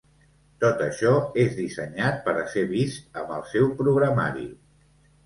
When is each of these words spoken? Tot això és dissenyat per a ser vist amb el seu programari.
Tot 0.63 0.79
això 0.85 1.11
és 1.43 1.51
dissenyat 1.59 2.17
per 2.29 2.33
a 2.39 2.45
ser 2.53 2.63
vist 2.71 3.21
amb 3.21 3.35
el 3.37 3.45
seu 3.53 3.69
programari. 3.83 4.49